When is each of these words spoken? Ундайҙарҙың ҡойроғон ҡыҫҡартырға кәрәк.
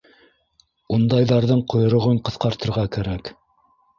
Ундайҙарҙың 0.95 1.61
ҡойроғон 1.75 2.19
ҡыҫҡартырға 2.29 2.89
кәрәк. 2.97 3.33